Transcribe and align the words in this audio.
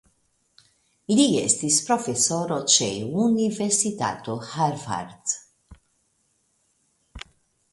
Li 1.17 1.25
estis 1.41 1.75
profesoro 1.89 2.57
ĉe 2.77 2.87
Universitato 3.25 4.39
Harvard. 4.53 5.37